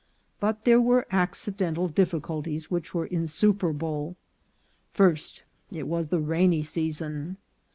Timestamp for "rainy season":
6.19-7.37